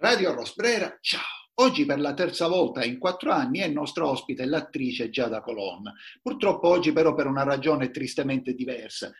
[0.00, 1.20] Radio Rosbrera, ciao!
[1.56, 5.92] Oggi per la terza volta in quattro anni è nostra ospite l'attrice Giada Colonna.
[6.22, 9.12] Purtroppo oggi però per una ragione tristemente diversa.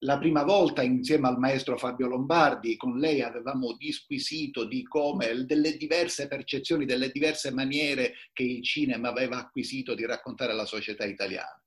[0.00, 5.74] La prima volta insieme al maestro Fabio Lombardi con lei avevamo disquisito di come, delle
[5.78, 11.58] diverse percezioni, delle diverse maniere che il cinema aveva acquisito di raccontare la società italiana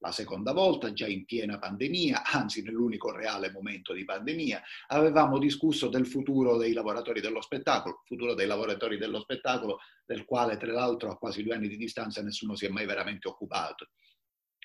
[0.00, 5.88] la seconda volta, già in piena pandemia, anzi nell'unico reale momento di pandemia, avevamo discusso
[5.88, 11.10] del futuro dei lavoratori dello spettacolo, futuro dei lavoratori dello spettacolo del quale tra l'altro
[11.10, 13.88] a quasi due anni di distanza nessuno si è mai veramente occupato.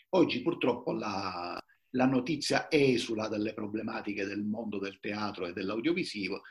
[0.10, 1.60] Oggi purtroppo la,
[1.92, 6.42] la notizia esula dalle problematiche del mondo del teatro e dell'audiovisivo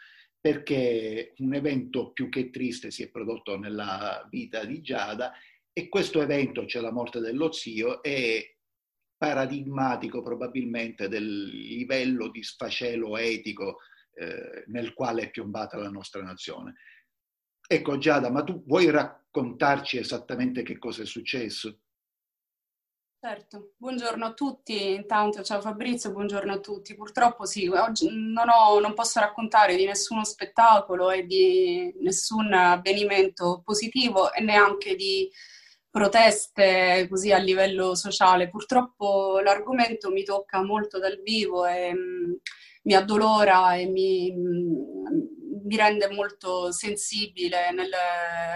[0.41, 5.33] perché un evento più che triste si è prodotto nella vita di Giada
[5.73, 8.45] e questo evento, cioè la morte dello zio, è
[9.23, 13.79] paradigmatico probabilmente del livello di sfacelo etico
[14.15, 16.75] eh, nel quale è piombata la nostra nazione.
[17.65, 21.79] Ecco Giada, ma tu vuoi raccontarci esattamente che cosa è successo?
[23.21, 26.97] Certo, buongiorno a tutti, intanto ciao Fabrizio, buongiorno a tutti.
[26.97, 33.63] Purtroppo sì, oggi non, ho, non posso raccontare di nessuno spettacolo e di nessun avvenimento
[33.65, 35.31] positivo e neanche di
[35.93, 38.49] proteste così a livello sociale.
[38.49, 42.33] Purtroppo l'argomento mi tocca molto dal vivo e mh, mm,
[42.85, 47.91] mi addolora e mi, mh, mm, mi, rende molto sensibile nel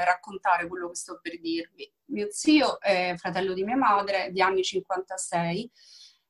[0.04, 1.92] raccontare quello che sto per dirvi.
[2.06, 5.70] Mio zio è fratello di mia madre, di anni 56,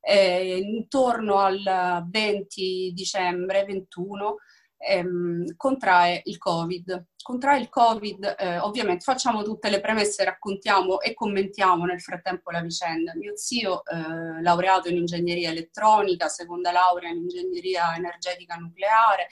[0.01, 4.37] e intorno al 20 dicembre, 21,
[4.79, 7.07] ehm, contrae il Covid.
[7.23, 12.61] Contrae il Covid, eh, ovviamente facciamo tutte le premesse, raccontiamo e commentiamo nel frattempo la
[12.61, 13.15] vicenda.
[13.17, 19.29] Mio zio, eh, laureato in ingegneria elettronica, seconda laurea in ingegneria energetica nucleare,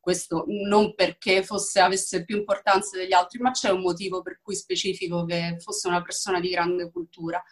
[0.00, 4.54] questo non perché fosse, avesse più importanza degli altri, ma c'è un motivo per cui
[4.54, 7.42] specifico che fosse una persona di grande cultura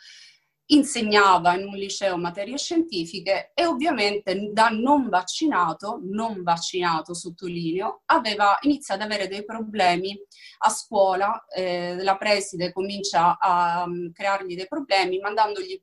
[0.66, 8.58] insegnava in un liceo materie scientifiche e ovviamente da non vaccinato, non vaccinato sottolineo, aveva
[8.62, 10.18] iniziato ad avere dei problemi
[10.58, 15.80] a scuola, eh, la preside comincia a um, creargli dei problemi mandandogli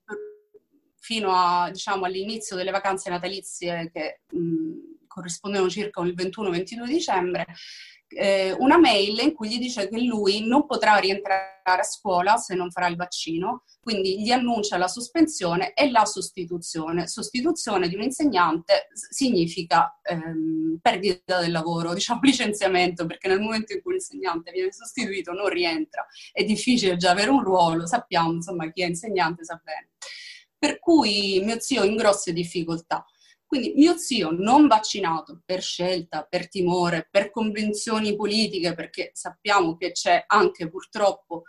[1.00, 7.46] fino a, diciamo, all'inizio delle vacanze natalizie che mh, corrispondevano circa il 21-22 dicembre,
[8.16, 12.56] eh, una mail in cui gli dice che lui non potrà rientrare a scuola se
[12.56, 17.08] non farà il vaccino, quindi gli annuncia la sospensione e la sostituzione.
[17.08, 23.82] Sostituzione di un insegnante significa ehm, perdita del lavoro, diciamo licenziamento, perché nel momento in
[23.82, 28.84] cui l'insegnante viene sostituito non rientra, è difficile già avere un ruolo, sappiamo, insomma, chi
[28.84, 29.90] è insegnante sa bene.
[30.58, 33.06] Per cui mio zio in grosse difficoltà.
[33.54, 39.92] Quindi mio zio non vaccinato per scelta, per timore, per convenzioni politiche, perché sappiamo che
[39.92, 41.44] c'è anche purtroppo,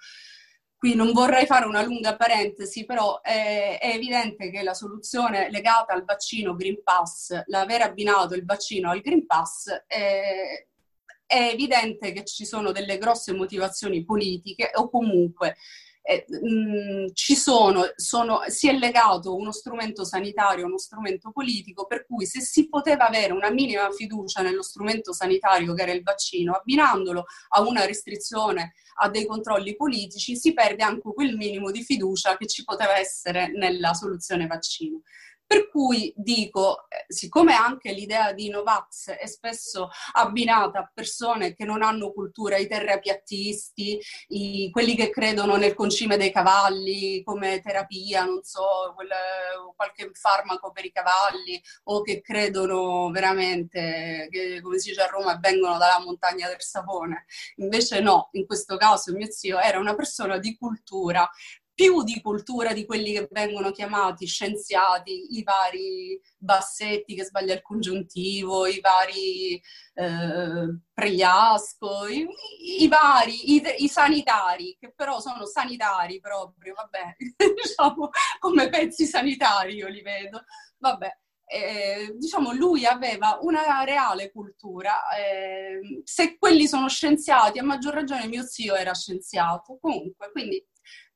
[0.76, 5.94] qui non vorrei fare una lunga parentesi, però è, è evidente che la soluzione legata
[5.94, 10.66] al vaccino Green Pass, l'aver abbinato il vaccino al Green Pass, è,
[11.24, 15.56] è evidente che ci sono delle grosse motivazioni politiche o comunque
[16.06, 21.86] eh, mh, ci sono, sono, si è legato uno strumento sanitario a uno strumento politico,
[21.86, 26.02] per cui se si poteva avere una minima fiducia nello strumento sanitario che era il
[26.02, 31.82] vaccino, abbinandolo a una restrizione, a dei controlli politici, si perde anche quel minimo di
[31.82, 35.00] fiducia che ci poteva essere nella soluzione vaccino.
[35.46, 41.64] Per cui dico, eh, siccome anche l'idea di Novax è spesso abbinata a persone che
[41.64, 48.24] non hanno cultura, i terrapiattisti, i, quelli che credono nel concime dei cavalli come terapia,
[48.24, 49.08] non so, quel,
[49.76, 55.38] qualche farmaco per i cavalli, o che credono veramente che, come si dice a Roma,
[55.38, 57.26] vengono dalla montagna del sapone.
[57.56, 61.28] Invece no, in questo caso mio zio era una persona di cultura,
[61.74, 67.62] più di cultura di quelli che vengono chiamati scienziati, i vari Bassetti che sbaglia il
[67.62, 69.60] congiuntivo, i vari
[69.94, 72.26] eh, Pregliasco, i,
[72.80, 77.16] i vari, i, i, sanitari, che però sono sanitari proprio, vabbè,
[77.62, 80.44] diciamo come pezzi sanitari io li vedo,
[80.78, 81.18] vabbè.
[81.46, 88.26] Eh, diciamo lui aveva una reale cultura eh, se quelli sono scienziati a maggior ragione
[88.28, 90.66] mio zio era scienziato comunque quindi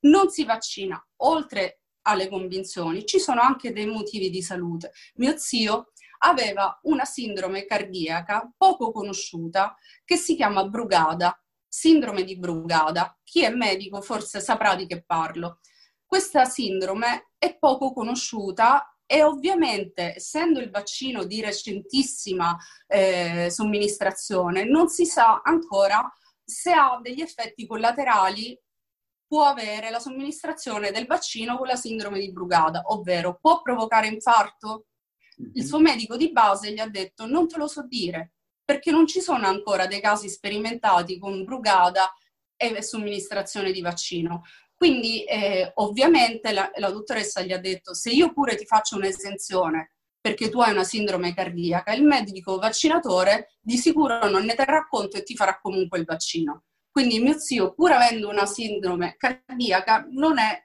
[0.00, 4.92] non si vaccina, oltre alle convinzioni, ci sono anche dei motivi di salute.
[5.16, 13.18] Mio zio aveva una sindrome cardiaca poco conosciuta che si chiama Brugada, sindrome di Brugada.
[13.22, 15.60] Chi è medico forse saprà di che parlo.
[16.04, 22.56] Questa sindrome è poco conosciuta e ovviamente essendo il vaccino di recentissima
[22.86, 26.10] eh, somministrazione non si sa ancora
[26.44, 28.58] se ha degli effetti collaterali
[29.28, 34.86] può avere la somministrazione del vaccino con la sindrome di Brugada, ovvero può provocare infarto?
[35.54, 38.32] Il suo medico di base gli ha detto non te lo so dire,
[38.64, 42.12] perché non ci sono ancora dei casi sperimentati con Brugada
[42.56, 44.42] e somministrazione di vaccino.
[44.74, 49.92] Quindi eh, ovviamente la, la dottoressa gli ha detto se io pure ti faccio un'esenzione
[50.20, 55.16] perché tu hai una sindrome cardiaca, il medico vaccinatore di sicuro non ne terrà conto
[55.16, 56.64] e ti farà comunque il vaccino.
[56.98, 60.60] Quindi mio zio, pur avendo una sindrome cardiaca, non, è,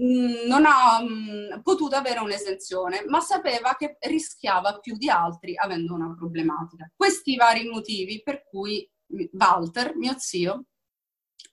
[0.00, 5.92] mm, non ha mm, potuto avere un'esenzione, ma sapeva che rischiava più di altri avendo
[5.92, 6.90] una problematica.
[6.96, 8.90] Questi vari motivi per cui
[9.32, 10.64] Walter, mio zio,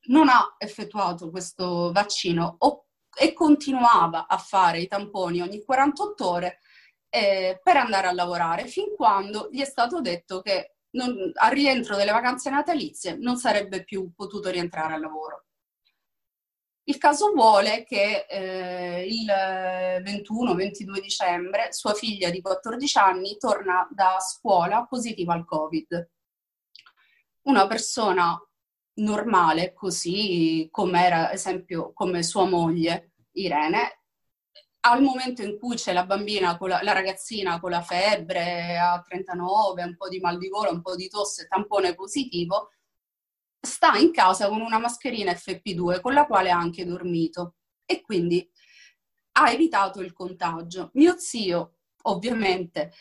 [0.03, 6.59] non ha effettuato questo vaccino o, e continuava a fare i tamponi ogni 48 ore
[7.09, 11.95] eh, per andare a lavorare, fin quando gli è stato detto che non, al rientro
[11.95, 15.45] delle vacanze natalizie non sarebbe più potuto rientrare al lavoro.
[16.87, 24.17] Il caso vuole che eh, il 21-22 dicembre sua figlia di 14 anni torna da
[24.19, 26.09] scuola positiva al Covid.
[27.43, 28.39] Una persona
[28.97, 34.04] normale, così come era, ad esempio, come sua moglie Irene,
[34.87, 39.83] al momento in cui c'è la bambina, la, la, ragazzina con la febbre a 39,
[39.83, 42.69] un po' di mal di gola, un po' di tosse, tampone positivo,
[43.59, 48.47] sta in casa con una mascherina FP2 con la quale ha anche dormito e quindi
[49.33, 50.91] ha evitato il contagio.
[50.93, 52.93] Mio zio, ovviamente,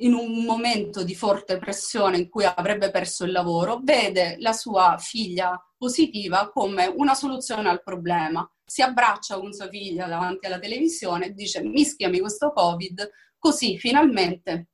[0.00, 4.96] in un momento di forte pressione in cui avrebbe perso il lavoro, vede la sua
[4.98, 8.48] figlia positiva come una soluzione al problema.
[8.64, 14.68] Si abbraccia con sua figlia davanti alla televisione e dice mischiami questo Covid, così finalmente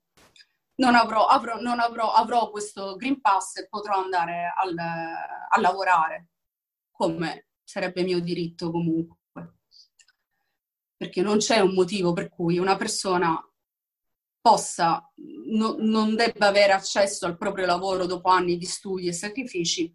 [0.77, 6.29] non avrò, avrò, non avrò, avrò questo Green Pass e potrò andare al, a lavorare,
[6.91, 9.19] come sarebbe mio diritto comunque.
[10.97, 13.41] Perché non c'è un motivo per cui una persona
[14.45, 15.11] possa,
[15.47, 19.91] no, non debba avere accesso al proprio lavoro dopo anni di studi e sacrifici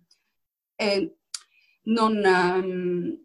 [0.74, 1.18] e
[1.84, 3.16] non, um,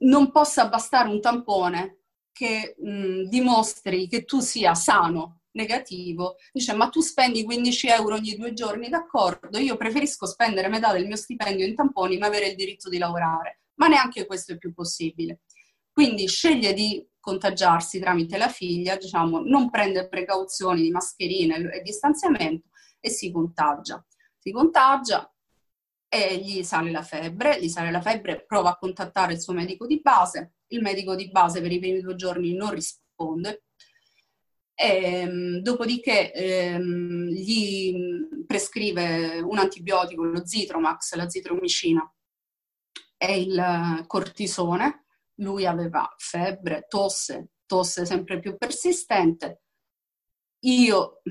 [0.00, 6.90] non possa bastare un tampone che um, dimostri che tu sia sano, negativo, dice ma
[6.90, 11.66] tu spendi 15 euro ogni due giorni, d'accordo, io preferisco spendere metà del mio stipendio
[11.66, 15.40] in tamponi ma avere il diritto di lavorare, ma neanche questo è più possibile.
[15.92, 22.68] Quindi sceglie di contagiarsi tramite la figlia, diciamo, non prende precauzioni di mascherine e distanziamento
[22.98, 24.04] e si contagia.
[24.38, 25.30] Si contagia
[26.08, 29.86] e gli sale la febbre, gli sale la febbre, prova a contattare il suo medico
[29.86, 33.64] di base, il medico di base per i primi due giorni non risponde,
[34.74, 37.94] e, ehm, dopodiché ehm, gli
[38.46, 42.10] prescrive un antibiotico, lo Zitromax, la zitromicina
[43.18, 45.04] e il cortisone,
[45.40, 49.62] lui aveva febbre, tosse, tosse sempre più persistente.
[50.60, 51.22] Io,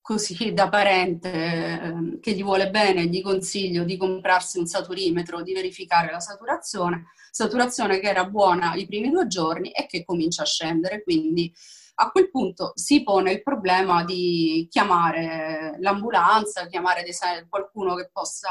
[0.00, 5.52] così da parente eh, che gli vuole bene, gli consiglio di comprarsi un saturimetro, di
[5.52, 10.46] verificare la saturazione, saturazione che era buona i primi due giorni e che comincia a
[10.46, 11.52] scendere, quindi
[11.98, 17.02] a quel punto si pone il problema di chiamare l'ambulanza, chiamare
[17.48, 18.50] qualcuno che possa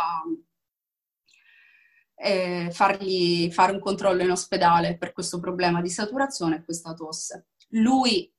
[2.15, 7.47] e fargli fare un controllo in ospedale per questo problema di saturazione e questa tosse.
[7.69, 8.31] Lui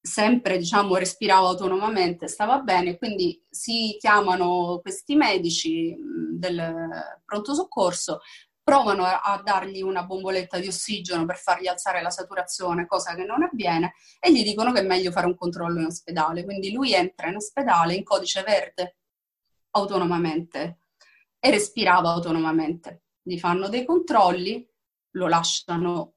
[0.00, 5.96] sempre diciamo respirava autonomamente, stava bene, quindi si chiamano questi medici
[6.32, 6.72] del
[7.24, 8.20] pronto soccorso,
[8.62, 13.42] provano a dargli una bomboletta di ossigeno per fargli alzare la saturazione, cosa che non
[13.42, 16.44] avviene, e gli dicono che è meglio fare un controllo in ospedale.
[16.44, 18.98] Quindi lui entra in ospedale in codice verde
[19.70, 20.80] autonomamente
[21.38, 24.66] e respirava autonomamente gli fanno dei controlli,
[25.10, 26.14] lo lasciano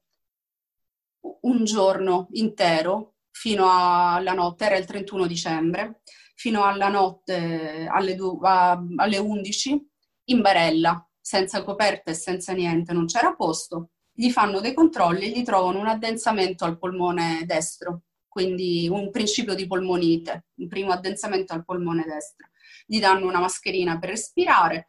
[1.42, 6.00] un giorno intero fino alla notte, era il 31 dicembre,
[6.34, 9.90] fino alla notte alle, du- a, alle 11
[10.24, 13.90] in barella, senza coperta e senza niente, non c'era posto.
[14.10, 19.54] Gli fanno dei controlli e gli trovano un addensamento al polmone destro, quindi un principio
[19.54, 22.48] di polmonite, un primo addensamento al polmone destro.
[22.86, 24.86] Gli danno una mascherina per respirare,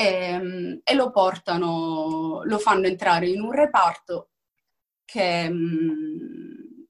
[0.00, 4.30] e, ehm, e lo portano, lo fanno entrare in un reparto
[5.04, 6.84] che mm,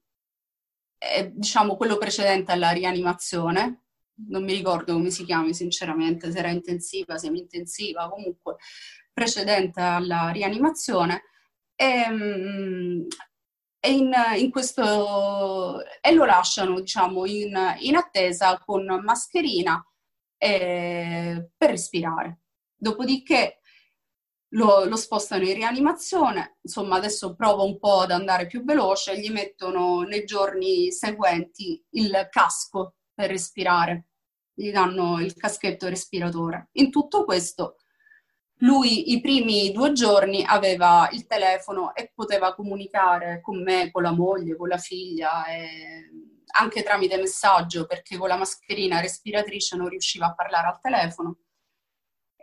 [0.97, 3.85] è diciamo quello precedente alla rianimazione,
[4.29, 8.57] non mi ricordo come si chiami sinceramente, se era intensiva, semi-intensiva, comunque
[9.11, 11.23] precedente alla rianimazione.
[11.75, 13.07] E, mm,
[13.79, 19.83] e, in, in questo, e lo lasciano diciamo, in, in attesa con mascherina
[20.37, 22.41] eh, per respirare.
[22.81, 23.59] Dopodiché
[24.53, 29.29] lo, lo, spostano in rianimazione, insomma adesso provo un po' ad andare più veloce, gli
[29.29, 34.07] mettono nei giorni seguenti il casco per respirare,
[34.51, 36.69] gli danno il caschetto respiratore.
[36.73, 37.75] In tutto questo
[38.61, 44.11] lui i primi due giorni aveva il telefono e poteva comunicare con me, con la
[44.11, 45.43] moglie, con la figlia,
[46.57, 51.37] anche tramite messaggio perché con la mascherina respiratrice non riusciva a parlare al telefono.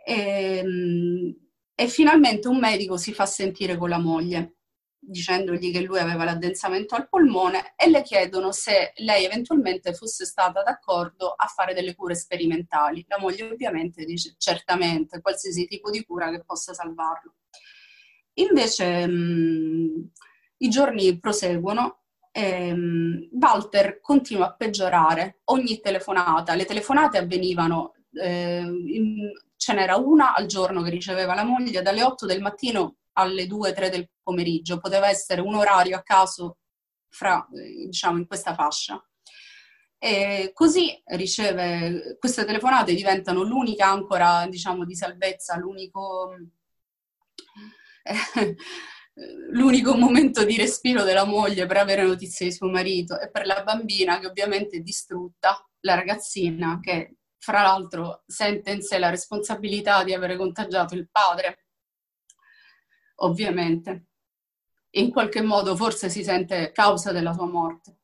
[0.05, 1.35] E, ehm,
[1.75, 4.55] e finalmente un medico si fa sentire con la moglie
[4.99, 10.61] dicendogli che lui aveva l'addensamento al polmone e le chiedono se lei eventualmente fosse stata
[10.61, 13.03] d'accordo a fare delle cure sperimentali.
[13.07, 17.35] La moglie ovviamente dice certamente, qualsiasi tipo di cura che possa salvarlo.
[18.33, 20.11] Invece mh,
[20.57, 26.55] i giorni proseguono e mh, Walter continua a peggiorare ogni telefonata.
[26.55, 32.01] Le telefonate avvenivano, eh, in, ce n'era una al giorno che riceveva la moglie dalle
[32.01, 36.59] 8 del mattino alle 2-3 del pomeriggio, poteva essere un orario a caso
[37.09, 39.03] fra, eh, diciamo, in questa fascia.
[39.97, 46.33] E così riceve, queste telefonate diventano l'unica ancora, diciamo, di salvezza, l'unico,
[48.03, 48.55] eh,
[49.51, 53.61] l'unico momento di respiro della moglie per avere notizie di suo marito e per la
[53.63, 60.03] bambina che ovviamente è distrutta, la ragazzina che fra l'altro sente in sé la responsabilità
[60.03, 61.65] di avere contagiato il padre
[63.21, 64.05] ovviamente.
[64.91, 67.97] In qualche modo forse si sente causa della sua morte.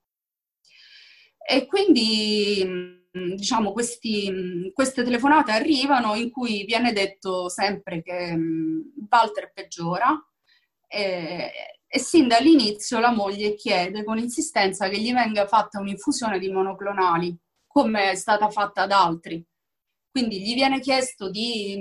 [1.47, 8.35] E quindi, mm, diciamo, questi, mm, queste telefonate arrivano in cui viene detto sempre che
[8.35, 10.15] mm, Walter peggiora
[10.87, 11.51] e,
[11.87, 17.37] e sin dall'inizio la moglie chiede con insistenza che gli venga fatta un'infusione di monoclonali,
[17.75, 19.45] come è stata fatta ad altri.
[20.09, 21.77] Quindi gli viene chiesto di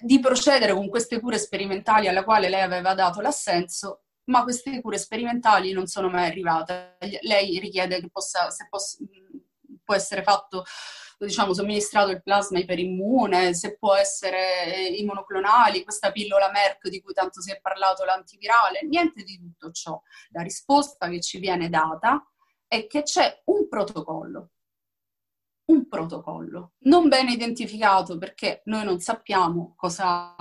[0.00, 4.98] di procedere con queste cure sperimentali alla quale lei aveva dato l'assenso, ma queste cure
[4.98, 6.96] sperimentali non sono mai arrivate.
[7.22, 8.98] Lei richiede che possa, se possa,
[9.84, 10.64] può essere fatto,
[11.18, 17.12] diciamo, somministrato il plasma iperimmune, se può essere i monoclonali, questa pillola Merck di cui
[17.12, 20.00] tanto si è parlato, l'antivirale, niente di tutto ciò.
[20.30, 22.24] La risposta che ci viene data
[22.74, 24.50] è che c'è un protocollo
[25.66, 30.34] un protocollo non bene identificato perché noi non sappiamo cosa,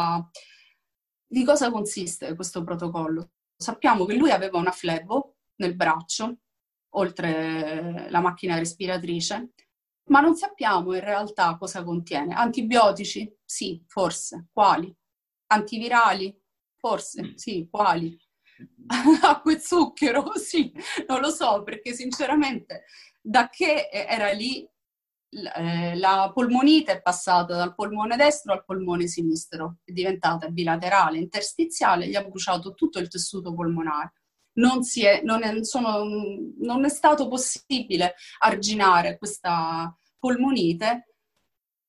[1.26, 3.32] di cosa consiste questo protocollo.
[3.56, 6.40] Sappiamo che lui aveva una flebo nel braccio,
[6.96, 9.54] oltre la macchina respiratrice,
[10.10, 12.34] ma non sappiamo in realtà cosa contiene.
[12.34, 13.34] Antibiotici?
[13.46, 14.48] Sì, forse.
[14.52, 14.94] Quali?
[15.48, 16.38] Antivirali?
[16.76, 17.34] Forse, mm.
[17.36, 18.18] sì, quali?
[19.22, 20.32] Acqua e zucchero?
[20.38, 20.72] Sì,
[21.08, 22.86] non lo so, perché sinceramente
[23.22, 24.68] da che era lì
[25.56, 32.08] eh, la polmonite è passata dal polmone destro al polmone sinistro, è diventata bilaterale, interstiziale,
[32.08, 34.14] gli ha bruciato tutto il tessuto polmonare.
[34.56, 36.04] Non, è, non, è, sono,
[36.60, 41.16] non è stato possibile arginare questa polmonite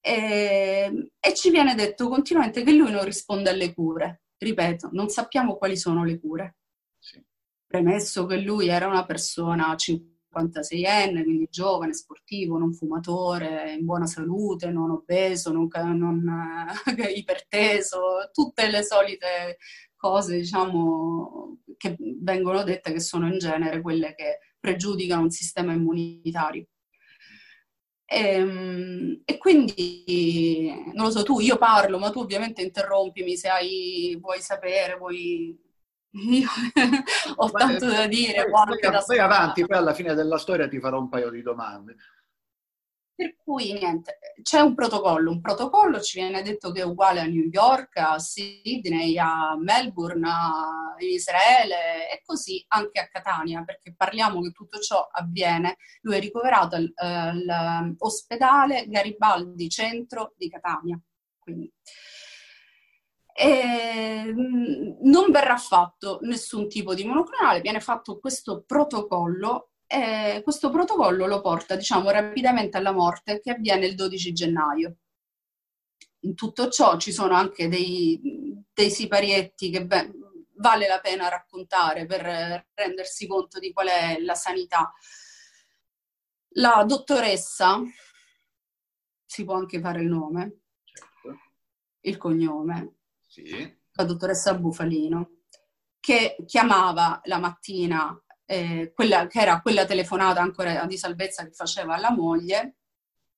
[0.00, 4.22] e, e ci viene detto continuamente che lui non risponde alle cure.
[4.38, 6.56] Ripeto, non sappiamo quali sono le cure.
[7.74, 14.06] Premesso che lui era una persona 50 56enne, quindi giovane, sportivo, non fumatore, in buona
[14.06, 19.58] salute, non obeso, non, non eh, iperteso, tutte le solite
[19.96, 26.66] cose, diciamo, che vengono dette che sono in genere quelle che pregiudicano un sistema immunitario.
[28.06, 33.48] E, ehm, e, quindi, non lo so, tu, io parlo, ma tu ovviamente interrompimi se
[33.48, 35.63] hai, vuoi sapere, vuoi
[36.14, 36.48] io
[37.36, 38.48] ho tanto da dire.
[38.48, 41.96] Poi, poi, poi avanti, poi alla fine della storia ti farò un paio di domande.
[43.16, 47.26] Per cui niente, c'è un protocollo, un protocollo ci viene detto che è uguale a
[47.26, 54.40] New York, a Sydney, a Melbourne, a Israele e così anche a Catania, perché parliamo
[54.40, 55.76] che tutto ciò avviene.
[56.00, 61.00] Lui è ricoverato all'ospedale eh, Garibaldi Centro di Catania.
[61.38, 61.72] Quindi,
[63.36, 71.26] e non verrà fatto nessun tipo di monoclonale, viene fatto questo protocollo e questo protocollo
[71.26, 74.96] lo porta, diciamo, rapidamente alla morte che avviene il 12 gennaio.
[76.20, 78.20] In tutto ciò ci sono anche dei,
[78.72, 80.12] dei siparietti che beh,
[80.56, 84.92] vale la pena raccontare per rendersi conto di qual è la sanità.
[86.56, 87.82] La dottoressa,
[89.26, 91.40] si può anche fare il nome, certo.
[92.02, 92.94] il cognome,
[93.42, 93.76] sì.
[93.92, 95.30] la dottoressa Bufalino,
[95.98, 101.94] che chiamava la mattina, eh, quella, che era quella telefonata ancora di salvezza che faceva
[101.94, 102.76] alla moglie,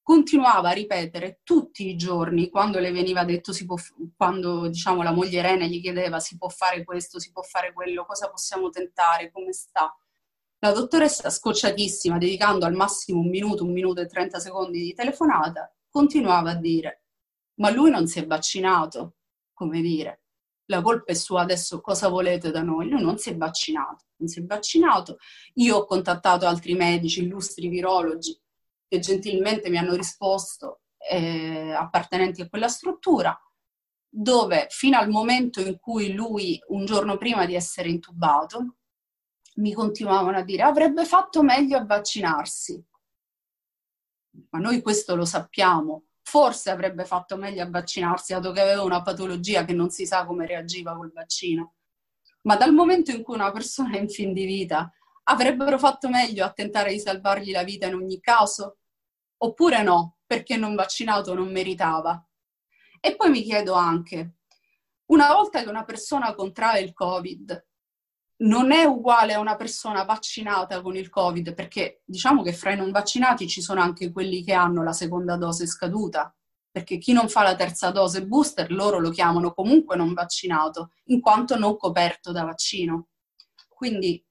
[0.02, 3.76] continuava a ripetere tutti i giorni quando le veniva detto, può,
[4.16, 8.04] quando diciamo, la moglie Irene gli chiedeva si può fare questo, si può fare quello,
[8.04, 9.92] cosa possiamo tentare, come sta.
[10.60, 15.74] La dottoressa, scocciatissima, dedicando al massimo un minuto, un minuto e 30 secondi di telefonata,
[15.88, 17.04] continuava a dire,
[17.54, 19.15] ma lui non si è vaccinato,
[19.56, 20.20] come dire,
[20.66, 22.90] la colpa è sua, adesso cosa volete da noi?
[22.90, 25.16] Lui non si è vaccinato, non si è vaccinato.
[25.54, 28.38] Io ho contattato altri medici, illustri virologi,
[28.86, 33.34] che gentilmente mi hanno risposto, eh, appartenenti a quella struttura,
[34.08, 38.76] dove fino al momento in cui lui, un giorno prima di essere intubato,
[39.56, 42.84] mi continuavano a dire avrebbe fatto meglio a vaccinarsi.
[44.50, 49.00] Ma noi questo lo sappiamo, forse avrebbe fatto meglio a vaccinarsi, dato che aveva una
[49.00, 51.74] patologia che non si sa come reagiva col vaccino.
[52.42, 54.92] Ma dal momento in cui una persona è in fin di vita,
[55.24, 58.78] avrebbero fatto meglio a tentare di salvargli la vita in ogni caso?
[59.38, 62.20] Oppure no, perché non vaccinato non meritava?
[63.00, 64.38] E poi mi chiedo anche,
[65.12, 67.65] una volta che una persona contrae il Covid,
[68.38, 72.76] non è uguale a una persona vaccinata con il Covid, perché diciamo che fra i
[72.76, 76.34] non vaccinati ci sono anche quelli che hanno la seconda dose scaduta,
[76.70, 81.20] perché chi non fa la terza dose booster loro lo chiamano comunque non vaccinato, in
[81.20, 83.08] quanto non coperto da vaccino.
[83.68, 84.22] Quindi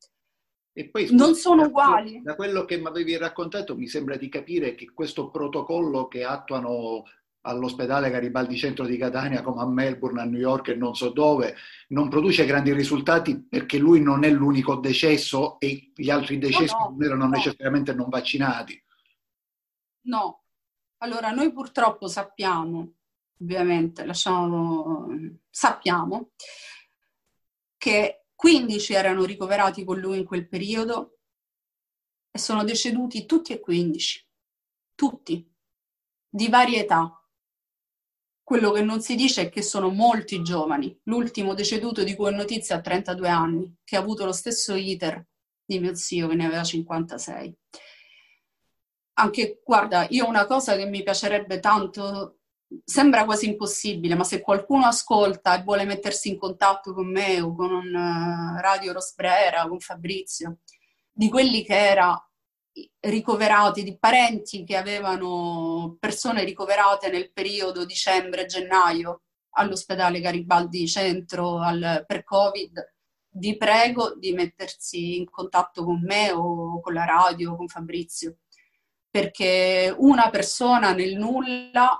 [0.91, 2.21] poi, non sono uguali.
[2.21, 7.03] Da quello che mi avevi raccontato mi sembra di capire che questo protocollo che attuano
[7.45, 11.55] all'ospedale Garibaldi Centro di Catania come a Melbourne, a New York e non so dove,
[11.89, 16.79] non produce grandi risultati perché lui non è l'unico decesso e gli altri decessi no,
[16.79, 17.29] no, non erano no.
[17.29, 18.83] necessariamente non vaccinati.
[20.07, 20.43] No,
[20.97, 22.93] allora noi purtroppo sappiamo,
[23.39, 25.07] ovviamente, lasciamo,
[25.49, 26.31] sappiamo
[27.77, 31.19] che 15 erano ricoverati con lui in quel periodo
[32.31, 34.27] e sono deceduti tutti e 15,
[34.95, 35.53] tutti,
[36.27, 37.19] di varie età
[38.45, 40.95] quello che non si dice è che sono molti giovani.
[41.05, 45.25] L'ultimo deceduto di cui ho notizia ha 32 anni, che ha avuto lo stesso iter
[45.65, 47.57] di mio zio che ne aveva 56.
[49.13, 52.41] Anche, guarda, io una cosa che mi piacerebbe tanto,
[52.83, 57.55] sembra quasi impossibile, ma se qualcuno ascolta e vuole mettersi in contatto con me o
[57.55, 60.59] con un uh, Radio Rosbrera, con Fabrizio,
[61.11, 62.15] di quelli che era
[62.99, 69.21] ricoverati, di parenti che avevano persone ricoverate nel periodo dicembre-gennaio
[69.57, 72.93] all'ospedale Garibaldi Centro al, per Covid,
[73.37, 78.39] vi prego di mettersi in contatto con me o con la radio, con Fabrizio,
[79.09, 81.99] perché una persona nel nulla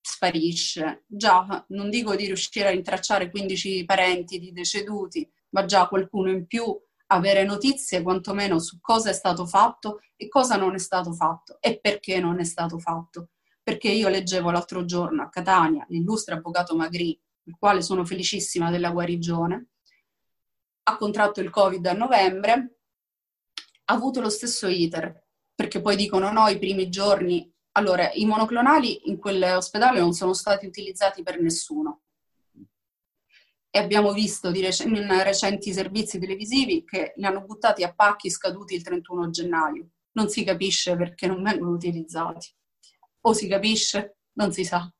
[0.00, 1.04] sparisce.
[1.06, 6.46] Già, non dico di riuscire a intracciare 15 parenti di deceduti, ma già qualcuno in
[6.46, 6.78] più
[7.12, 11.78] avere notizie quantomeno su cosa è stato fatto e cosa non è stato fatto e
[11.80, 13.30] perché non è stato fatto.
[13.62, 18.90] Perché io leggevo l'altro giorno a Catania l'illustre avvocato Magri, il quale sono felicissima della
[18.90, 19.68] guarigione,
[20.84, 22.78] ha contratto il Covid a novembre,
[23.84, 27.48] ha avuto lo stesso iter, perché poi dicono no, i primi giorni.
[27.72, 32.01] Allora, i monoclonali in quell'ospedale non sono stati utilizzati per nessuno
[33.74, 38.74] e abbiamo visto rec- in recenti servizi televisivi che li hanno buttati a pacchi scaduti
[38.74, 39.88] il 31 gennaio.
[40.12, 42.54] Non si capisce perché non vengono utilizzati.
[43.22, 44.92] O si capisce, non si sa.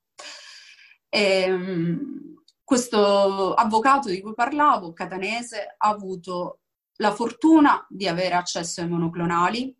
[1.11, 6.61] E, ehm, questo avvocato di cui parlavo, catanese, ha avuto
[6.97, 9.77] la fortuna di avere accesso ai monoclonali,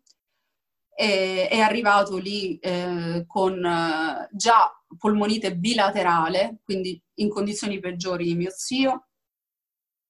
[0.95, 8.35] e, è arrivato lì eh, con eh, già polmonite bilaterale, quindi in condizioni peggiori di
[8.35, 9.07] mio zio.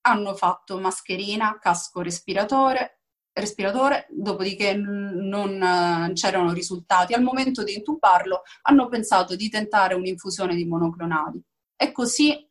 [0.06, 7.14] Hanno fatto mascherina, casco respiratore, respiratore, dopodiché non uh, c'erano risultati.
[7.14, 11.42] Al momento di intubarlo hanno pensato di tentare un'infusione di monoclonali.
[11.76, 12.48] E così,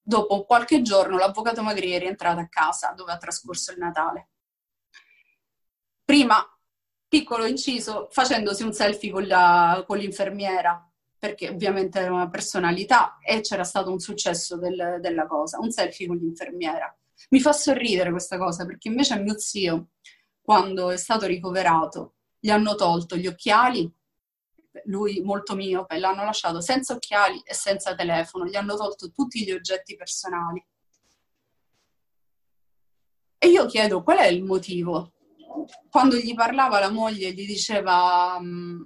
[0.00, 4.28] dopo qualche giorno, l'avvocato Magri è rientrato a casa dove ha trascorso il Natale.
[6.04, 6.40] Prima,
[7.08, 10.86] piccolo inciso, facendosi un selfie con, la, con l'infermiera
[11.18, 16.06] perché ovviamente era una personalità e c'era stato un successo del, della cosa, un selfie
[16.06, 16.94] con l'infermiera.
[17.30, 19.88] Mi fa sorridere questa cosa perché invece a mio zio,
[20.40, 23.90] quando è stato ricoverato, gli hanno tolto gli occhiali,
[24.84, 29.50] lui molto miope, l'hanno lasciato senza occhiali e senza telefono, gli hanno tolto tutti gli
[29.50, 30.64] oggetti personali.
[33.38, 35.12] E io chiedo qual è il motivo?
[35.90, 38.82] Quando gli parlava la moglie, gli diceva mm,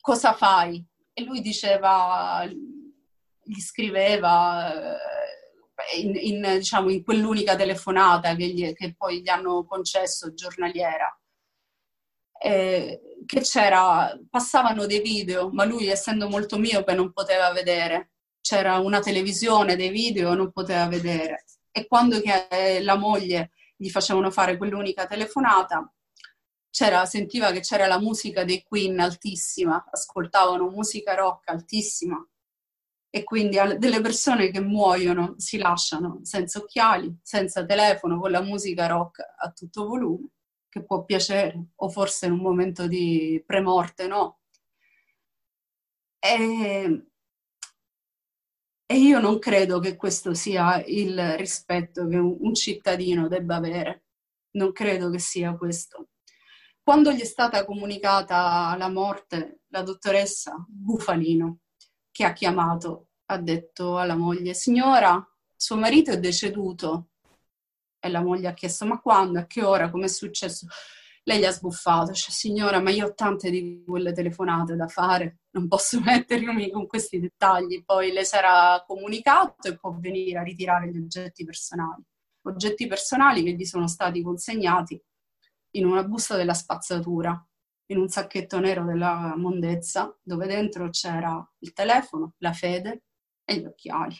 [0.00, 0.84] cosa fai?
[1.14, 4.98] e lui diceva, gli scriveva,
[5.96, 11.16] in, in, diciamo, in quell'unica telefonata che, gli, che, poi gli hanno concesso giornaliera.
[12.36, 18.10] Eh, che c'era, passavano dei video, ma lui essendo molto miope non poteva vedere.
[18.40, 21.44] C'era una televisione, dei video, non poteva vedere.
[21.70, 22.20] E quando
[22.82, 25.92] la moglie gli facevano fare quell'unica telefonata,
[27.04, 32.26] sentiva che c'era la musica dei Queen altissima, ascoltavano musica rock altissima
[33.14, 38.88] e quindi delle persone che muoiono si lasciano senza occhiali, senza telefono, con la musica
[38.88, 40.30] rock a tutto volume,
[40.68, 44.40] che può piacere, o forse in un momento di premorte no.
[46.18, 47.06] E,
[48.86, 54.04] e io non credo che questo sia il rispetto che un, cittadino debba avere,
[54.52, 56.08] non credo che sia questo.
[56.82, 61.60] Quando gli è stata comunicata la morte, la dottoressa Bufalino,
[62.10, 67.08] che ha chiamato, ha detto alla moglie, signora, suo marito è deceduto.
[67.98, 70.66] E la moglie ha chiesto, ma quando, a che ora, come è successo?
[71.22, 75.38] Lei gli ha sbuffato, cioè, signora, ma io ho tante di quelle telefonate da fare,
[75.54, 77.84] non posso mettermi con questi dettagli.
[77.84, 82.02] Poi le sarà comunicato e può venire a ritirare gli oggetti personali.
[82.42, 85.00] Oggetti personali che gli sono stati consegnati
[85.76, 87.44] in una busta della spazzatura
[87.86, 93.04] in un sacchetto nero della mondezza dove dentro c'era il telefono, la fede
[93.44, 94.14] e gli occhiali.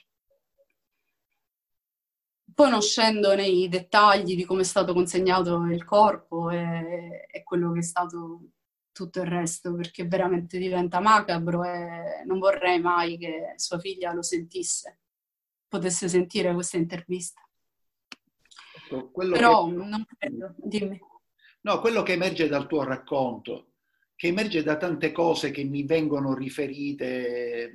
[2.55, 7.73] Poi non scendo nei dettagli di come è stato consegnato il corpo e, e quello
[7.73, 8.40] che è stato
[8.95, 14.23] tutto il resto, perché veramente diventa macabro e non vorrei mai che sua figlia lo
[14.23, 15.01] sentisse,
[15.69, 17.47] potesse sentire questa intervista.
[18.85, 19.73] Ecco, Però che...
[19.73, 20.99] non credo, dimmi.
[21.63, 23.73] No, quello che emerge dal tuo racconto,
[24.15, 27.73] che emerge da tante cose che mi vengono riferite.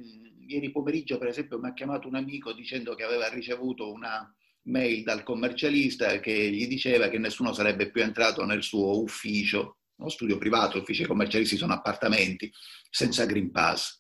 [0.48, 5.04] Ieri pomeriggio, per esempio, mi ha chiamato un amico dicendo che aveva ricevuto una mail
[5.04, 10.38] dal commercialista che gli diceva che nessuno sarebbe più entrato nel suo ufficio, uno studio
[10.38, 12.52] privato, uffici commercialisti sono appartamenti,
[12.90, 13.98] senza Green Pass.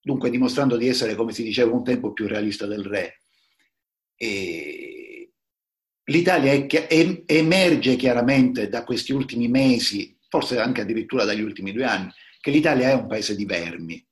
[0.00, 3.22] Dunque dimostrando di essere, come si diceva un tempo, più realista del re.
[4.14, 5.08] E
[6.08, 11.84] L'Italia è, è, emerge chiaramente da questi ultimi mesi, forse anche addirittura dagli ultimi due
[11.84, 14.06] anni, che l'Italia è un paese di vermi.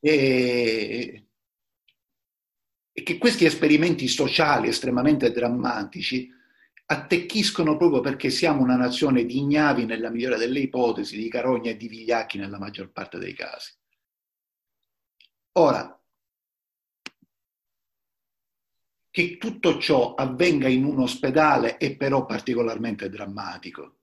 [0.00, 1.26] E,
[2.92, 6.28] e che questi esperimenti sociali estremamente drammatici
[6.86, 11.76] attecchiscono proprio perché siamo una nazione di ignavi nella migliore delle ipotesi, di carogne e
[11.76, 13.72] di vigliacchi nella maggior parte dei casi.
[15.52, 15.98] Ora,
[19.10, 23.98] che tutto ciò avvenga in un ospedale è però particolarmente drammatico.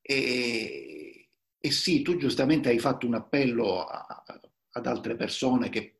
[0.00, 4.24] E, e sì, tu giustamente hai fatto un appello a,
[4.70, 5.96] ad altre persone che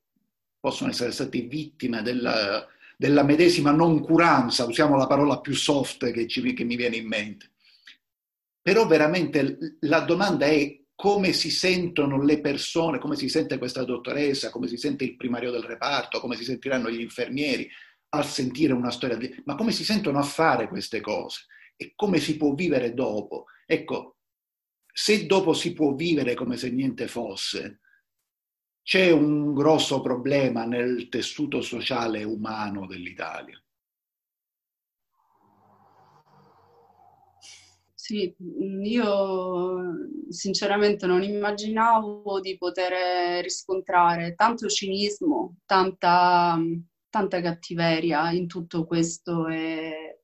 [0.61, 2.65] possono essere state vittime della,
[2.97, 7.53] della medesima noncuranza, usiamo la parola più soft che, ci, che mi viene in mente.
[8.63, 14.51] Però veramente la domanda è come si sentono le persone, come si sente questa dottoressa,
[14.51, 17.69] come si sente il primario del reparto, come si sentiranno gli infermieri,
[18.09, 19.43] al sentire una storia di...
[19.45, 21.45] ma come si sentono a fare queste cose
[21.77, 23.45] e come si può vivere dopo.
[23.67, 24.17] Ecco,
[24.91, 27.81] se dopo si può vivere come se niente fosse,
[28.87, 33.61] c'è un grosso problema nel tessuto sociale umano dell'Italia.
[37.93, 38.33] Sì,
[38.85, 39.77] io
[40.29, 46.57] sinceramente non immaginavo di poter riscontrare tanto cinismo, tanta
[47.09, 50.21] tanta cattiveria in tutto questo e,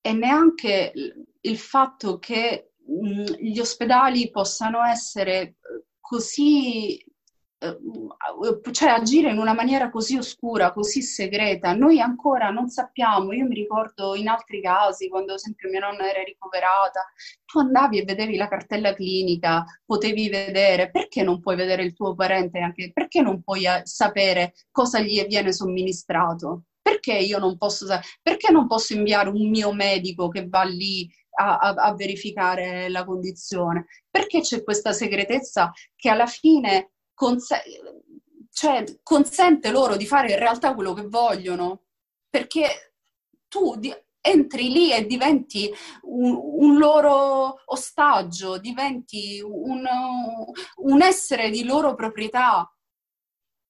[0.00, 0.92] e neanche
[1.40, 5.56] il fatto che mh, gli ospedali possano essere
[5.98, 7.04] così
[8.72, 11.74] cioè agire in una maniera così oscura, così segreta.
[11.74, 16.08] Noi ancora non sappiamo, io mi ricordo in altri casi, quando ad esempio mia nonna
[16.10, 17.04] era ricoverata,
[17.44, 22.14] tu andavi e vedevi la cartella clinica, potevi vedere, perché non puoi vedere il tuo
[22.14, 26.64] parente anche, perché non puoi eh, sapere cosa gli viene somministrato?
[26.80, 27.86] Perché io non posso,
[28.22, 31.06] perché non posso inviare un mio medico che va lì
[31.38, 33.86] a, a, a, verificare la condizione.
[34.10, 37.62] Perché c'è questa segretezza che alla fine conse-
[38.50, 41.82] cioè, consente loro di fare in realtà quello che vogliono,
[42.30, 42.94] perché
[43.46, 45.70] tu di- entri lì e diventi
[46.02, 49.86] un, un loro ostaggio, diventi un,
[50.76, 52.74] un, essere di loro proprietà.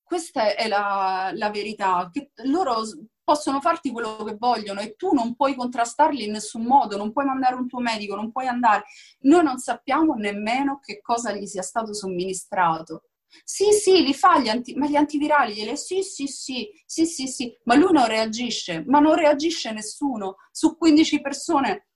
[0.00, 2.82] Questa è la, la verità, che loro
[3.24, 7.26] possono farti quello che vogliono e tu non puoi contrastarli in nessun modo, non puoi
[7.26, 8.84] mandare un tuo medico, non puoi andare.
[9.22, 13.09] Noi non sappiamo nemmeno che cosa gli sia stato somministrato
[13.44, 17.26] Sì, sì, li fa gli anti, ma gli antivirali gliele sì, sì, sì, sì, sì,
[17.26, 21.88] sì, ma lui non reagisce, ma non reagisce nessuno su 15 persone,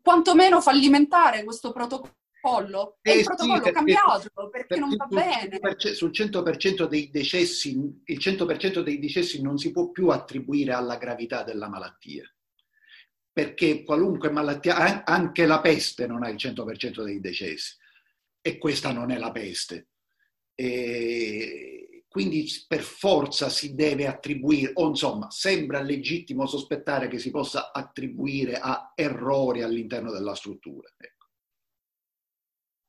[0.00, 2.98] quantomeno fallimentare questo protocollo.
[3.00, 5.58] E eh il protocollo sì, cambiato perché, perché non va bene.
[5.94, 7.70] Sul 100% dei decessi,
[8.04, 12.28] il 100% dei decessi non si può più attribuire alla gravità della malattia
[13.34, 17.76] perché qualunque malattia, anche la peste non ha il 100% dei decessi
[18.40, 19.88] e questa non è la peste.
[20.54, 27.72] E quindi per forza si deve attribuire, o insomma, sembra legittimo sospettare che si possa
[27.72, 30.88] attribuire a errori all'interno della struttura.
[30.96, 31.26] Ecco.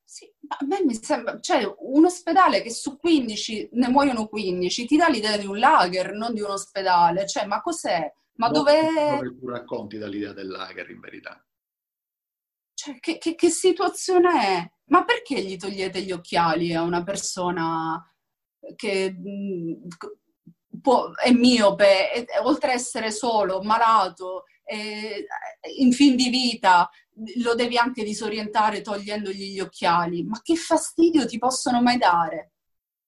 [0.04, 4.96] Sì, a me mi sembra, cioè un ospedale che su 15 ne muoiono 15, ti
[4.96, 8.14] dà l'idea di un lager, non di un ospedale, cioè ma cos'è?
[8.36, 8.80] Ma dove...
[8.80, 11.44] Dove tu racconti dall'idea del lager in verità?
[12.76, 14.72] Cioè, che, che, che situazione è?
[14.88, 18.04] Ma perché gli togliete gli occhiali a una persona
[18.76, 19.16] che
[20.82, 25.24] può, è miope, è, oltre a essere solo, malato, è,
[25.80, 26.90] in fin di vita,
[27.38, 30.24] lo devi anche disorientare togliendogli gli occhiali?
[30.24, 32.54] Ma che fastidio ti possono mai dare?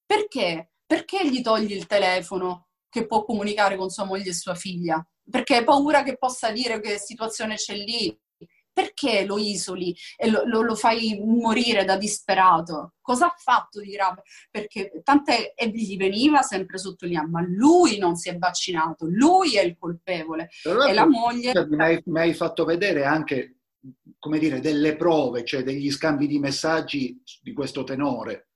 [0.06, 0.72] Perché?
[0.86, 5.06] Perché gli togli il telefono che può comunicare con sua moglie e sua figlia?
[5.30, 8.18] Perché hai paura che possa dire che situazione c'è lì?
[8.78, 12.94] Perché lo isoli e lo, lo, lo, fai morire da disperato?
[13.02, 14.22] Cosa ha fatto di grave?
[14.52, 19.64] Perché tant'è e gli veniva sempre sottolineato, ma lui non si è vaccinato, lui è
[19.64, 20.50] il colpevole.
[20.62, 21.54] Però e la moglie...
[21.68, 23.62] Mi hai, mi hai fatto vedere anche,
[24.20, 28.50] come dire, delle prove, cioè degli scambi di messaggi di questo tenore.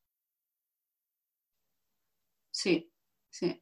[2.52, 2.88] Sì,
[3.28, 3.60] sì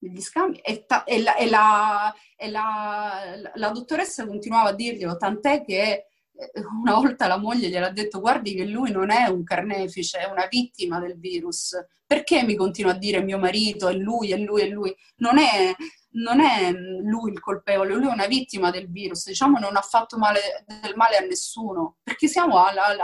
[0.00, 3.22] degli scambi e, ta- e, la, e, la, e la,
[3.54, 8.54] la, dottoressa continuava a dirglielo, tant'è che eh, una volta la moglie gliel'ha detto guardi
[8.54, 11.76] che lui non è un carnefice, è una vittima del virus.
[12.06, 14.92] Perché mi continua a dire mio marito è lui, è lui, è lui?
[15.18, 15.72] Non è,
[16.12, 20.18] non è lui il colpevole, lui è una vittima del virus, diciamo non ha fatto
[20.18, 22.98] male, del male a nessuno, perché siamo al, al,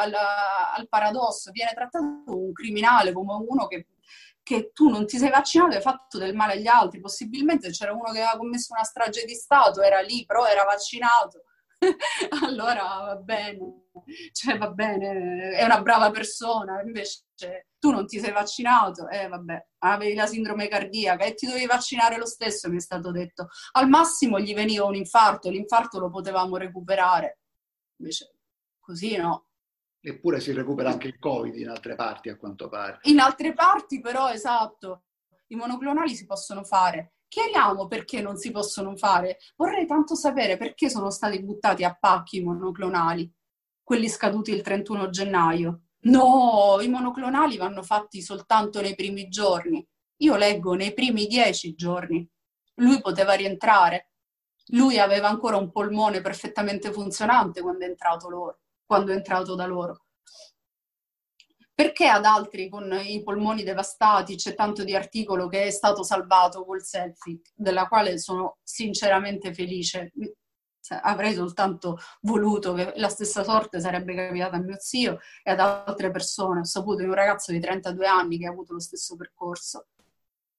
[0.74, 3.86] al paradosso, viene trattato un criminale come uno che
[4.46, 7.00] che tu non ti sei vaccinato e hai fatto del male agli altri.
[7.00, 11.42] Possibilmente c'era uno che aveva commesso una strage di Stato, era lì, però era vaccinato.
[12.46, 13.88] allora va bene,
[14.30, 17.24] cioè va bene, è una brava persona, invece
[17.80, 21.66] tu non ti sei vaccinato, e eh, vabbè, avevi la sindrome cardiaca e ti dovevi
[21.66, 23.48] vaccinare lo stesso, mi è stato detto.
[23.72, 27.40] Al massimo gli veniva un infarto, l'infarto lo potevamo recuperare.
[27.96, 28.32] Invece
[28.78, 29.46] così no.
[30.08, 33.00] Eppure si recupera anche il Covid in altre parti, a quanto pare.
[33.02, 35.06] In altre parti, però, esatto,
[35.48, 37.14] i monoclonali si possono fare.
[37.26, 39.38] Chiariamo perché non si possono fare.
[39.56, 43.28] Vorrei tanto sapere perché sono stati buttati a pacchi i monoclonali,
[43.82, 45.80] quelli scaduti il 31 gennaio.
[46.02, 49.84] No, i monoclonali vanno fatti soltanto nei primi giorni.
[50.18, 52.24] Io leggo nei primi dieci giorni.
[52.76, 54.12] Lui poteva rientrare.
[54.66, 59.66] Lui aveva ancora un polmone perfettamente funzionante quando è entrato loro quando è entrato da
[59.66, 60.06] loro.
[61.74, 66.64] Perché ad altri con i polmoni devastati c'è tanto di articolo che è stato salvato
[66.64, 70.10] col selfie, della quale sono sinceramente felice.
[71.02, 76.10] Avrei soltanto voluto che la stessa sorte sarebbe capitata a mio zio e ad altre
[76.10, 76.60] persone.
[76.60, 79.88] Ho saputo di un ragazzo di 32 anni che ha avuto lo stesso percorso.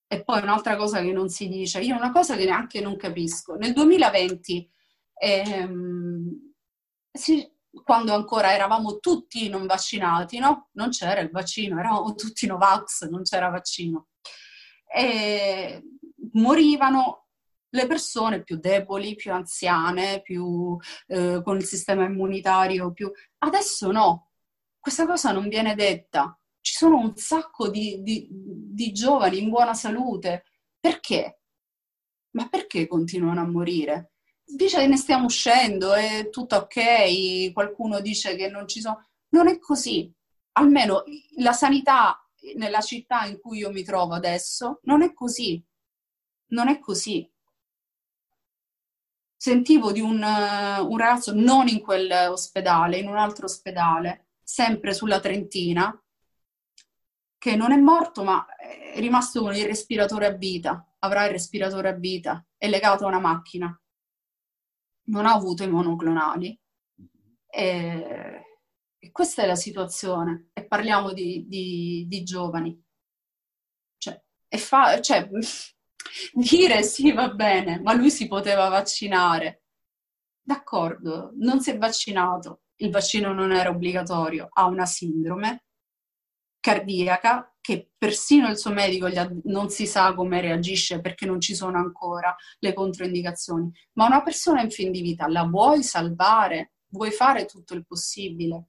[0.05, 3.55] E poi un'altra cosa che non si dice, io una cosa che neanche non capisco.
[3.55, 4.69] Nel 2020
[5.19, 6.53] ehm,
[7.11, 10.69] si, quando ancora eravamo tutti non vaccinati, no?
[10.73, 14.07] Non c'era il vaccino, eravamo tutti Novax, non c'era vaccino.
[14.85, 15.83] E
[16.33, 17.27] morivano
[17.69, 23.11] le persone più deboli, più anziane, più eh, con il sistema immunitario più...
[23.39, 24.31] Adesso no,
[24.79, 26.37] questa cosa non viene detta.
[26.61, 30.45] Ci sono un sacco di, di, di giovani in buona salute.
[30.79, 31.41] Perché?
[32.31, 34.11] Ma perché continuano a morire?
[34.47, 39.05] Dice che ne stiamo uscendo, è tutto ok, qualcuno dice che non ci sono...
[39.29, 40.12] Non è così.
[40.53, 41.03] Almeno
[41.38, 45.62] la sanità nella città in cui io mi trovo adesso non è così.
[46.51, 47.29] Non è così.
[49.36, 56.01] Sentivo di un, un ragazzo non in quell'ospedale, in un altro ospedale, sempre sulla Trentina,
[57.38, 61.89] che non è morto ma è rimasto con il respiratore a vita, avrà il respiratore
[61.89, 63.79] a vita, è legato a una macchina
[65.07, 66.59] non ha avuto i monoclonali.
[67.49, 68.45] E,
[68.97, 70.49] e questa è la situazione.
[70.53, 72.81] E parliamo di, di, di giovani.
[73.97, 74.21] Cioè,
[74.57, 75.29] fa, cioè,
[76.33, 79.63] dire sì va bene, ma lui si poteva vaccinare.
[80.41, 85.66] D'accordo, non si è vaccinato, il vaccino non era obbligatorio, ha una sindrome
[86.67, 89.08] cardiaca che persino il suo medico
[89.43, 94.62] non si sa come reagisce perché non ci sono ancora le controindicazioni, ma una persona
[94.62, 96.73] in fin di vita la vuoi salvare?
[96.89, 98.67] Vuoi fare tutto il possibile?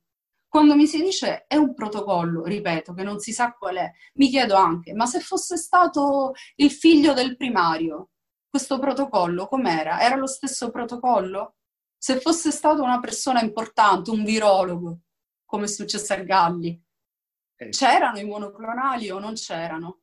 [0.48, 4.28] Quando mi si dice è un protocollo, ripeto, che non si sa qual è, mi
[4.28, 8.10] chiedo anche, ma se fosse stato il figlio del primario,
[8.48, 10.00] questo protocollo com'era?
[10.00, 11.56] Era lo stesso protocollo?
[11.96, 15.00] Se fosse stata una persona importante, un virologo,
[15.44, 16.80] come è successo a Galli,
[17.58, 17.68] eh.
[17.70, 20.00] c'erano i monoclonali o non c'erano?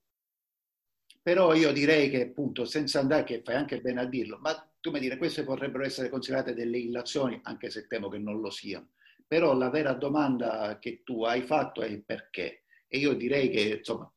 [1.21, 4.91] Però io direi che appunto, senza andare, che fai anche bene a dirlo, ma tu
[4.91, 8.89] mi dire, queste potrebbero essere considerate delle illazioni, anche se temo che non lo siano.
[9.27, 12.65] Però la vera domanda che tu hai fatto è il perché.
[12.87, 14.11] E io direi che insomma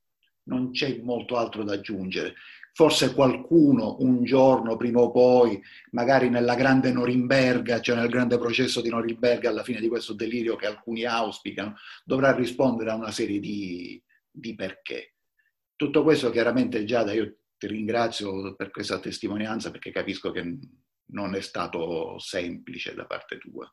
[0.44, 2.35] non c'è molto altro da aggiungere
[2.79, 5.61] forse qualcuno un giorno, prima o poi,
[5.91, 10.55] magari nella grande Norimberga, cioè nel grande processo di Norimberga, alla fine di questo delirio
[10.55, 15.17] che alcuni auspicano, dovrà rispondere a una serie di, di perché.
[15.75, 20.59] Tutto questo chiaramente Giada, io ti ringrazio per questa testimonianza perché capisco che
[21.07, 23.69] non è stato semplice da parte tua.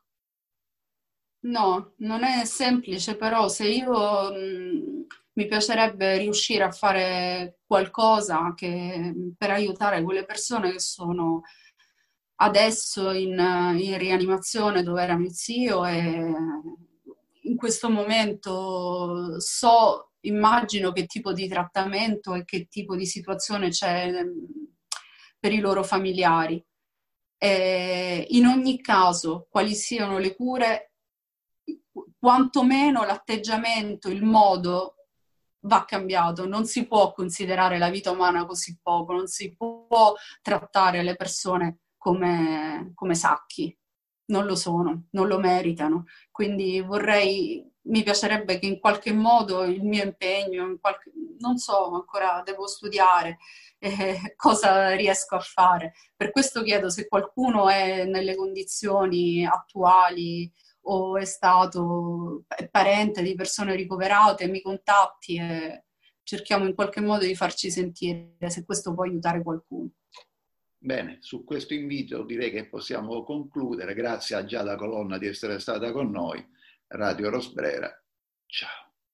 [1.44, 4.32] No, non è semplice, però se io
[5.36, 11.42] mi piacerebbe riuscire a fare qualcosa che, per aiutare quelle persone che sono
[12.36, 13.38] adesso in,
[13.78, 16.32] in rianimazione dove era mio zio e
[17.42, 24.10] in questo momento so, immagino che tipo di trattamento e che tipo di situazione c'è
[25.38, 26.64] per i loro familiari.
[27.38, 30.92] E in ogni caso, quali siano le cure,
[32.18, 34.95] quantomeno l'atteggiamento, il modo
[35.66, 41.02] va cambiato, non si può considerare la vita umana così poco, non si può trattare
[41.02, 43.76] le persone come, come sacchi,
[44.26, 46.04] non lo sono, non lo meritano.
[46.30, 52.42] Quindi vorrei, mi piacerebbe che in qualche modo il mio impegno, qualche, non so, ancora
[52.44, 53.38] devo studiare
[53.78, 55.94] eh, cosa riesco a fare.
[56.14, 60.50] Per questo chiedo se qualcuno è nelle condizioni attuali
[60.88, 65.84] o è stato parente di persone ricoverate, mi contatti e
[66.22, 69.90] cerchiamo in qualche modo di farci sentire se questo può aiutare qualcuno.
[70.78, 73.94] Bene, su questo invito direi che possiamo concludere.
[73.94, 76.44] Grazie a Giada Colonna di essere stata con noi.
[76.88, 77.90] Radio Rosbrera.
[78.46, 78.85] Ciao.